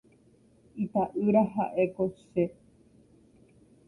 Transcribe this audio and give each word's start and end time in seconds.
Ita'ýra 0.83 1.43
ha'éko 1.57 2.05
che. 2.31 2.45